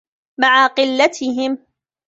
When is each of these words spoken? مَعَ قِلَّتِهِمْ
مَعَ 0.39 0.67
قِلَّتِهِمْ 0.67 1.65